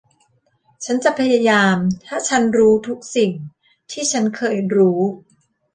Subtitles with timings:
[0.83, 3.31] ฉันจะพยายามถ้าฉันรู้ทุกสิ่ง
[3.91, 4.99] ที่ฉันเคยรู้